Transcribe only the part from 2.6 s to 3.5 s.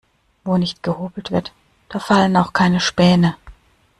Späne.